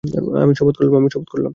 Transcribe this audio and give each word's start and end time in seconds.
আমি 0.43 0.53
শপথ 0.59 0.75
করলাম! 0.77 1.49